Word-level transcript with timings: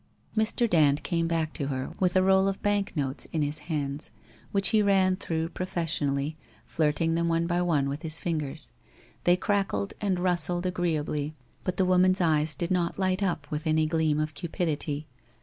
.'Mr. 0.35 0.67
Dand 0.67 1.03
came 1.03 1.27
back 1.27 1.53
to 1.53 1.67
her, 1.67 1.91
with 1.99 2.15
a 2.15 2.23
roll 2.23 2.47
of 2.47 2.59
banknotes 2.63 3.25
in 3.25 3.43
his 3.43 3.59
hands, 3.69 4.09
which 4.51 4.69
he 4.69 4.81
ran 4.81 5.15
through 5.15 5.49
professionally, 5.49 6.35
flirting 6.65 7.13
them 7.13 7.27
one 7.27 7.45
by 7.45 7.61
one 7.61 7.87
with 7.87 8.01
his 8.01 8.19
fingers. 8.19 8.71
They 9.25 9.35
crackled 9.37 9.93
and 10.01 10.17
rustled 10.19 10.65
agreeably 10.65 11.35
but 11.63 11.77
the 11.77 11.85
woman's 11.85 12.19
eyes 12.19 12.55
did 12.55 12.71
not 12.71 12.97
light 12.97 13.21
up 13.21 13.45
with 13.51 13.67
any 13.67 13.85
gleam 13.85 14.19
of 14.19 14.33
cupidity. 14.33 15.05